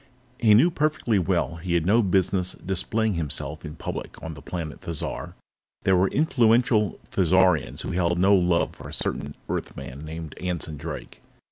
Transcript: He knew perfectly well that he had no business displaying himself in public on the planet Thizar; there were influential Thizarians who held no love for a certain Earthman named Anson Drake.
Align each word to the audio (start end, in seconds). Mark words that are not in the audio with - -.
He 0.39 0.55
knew 0.55 0.71
perfectly 0.71 1.19
well 1.19 1.57
that 1.57 1.63
he 1.65 1.75
had 1.75 1.85
no 1.85 2.01
business 2.01 2.53
displaying 2.53 3.13
himself 3.13 3.63
in 3.63 3.75
public 3.75 4.19
on 4.23 4.33
the 4.33 4.41
planet 4.41 4.81
Thizar; 4.81 5.35
there 5.83 5.95
were 5.95 6.07
influential 6.07 6.99
Thizarians 7.11 7.81
who 7.81 7.91
held 7.91 8.17
no 8.17 8.33
love 8.33 8.75
for 8.75 8.89
a 8.89 8.93
certain 8.93 9.35
Earthman 9.47 10.03
named 10.03 10.33
Anson 10.41 10.75
Drake. 10.77 11.21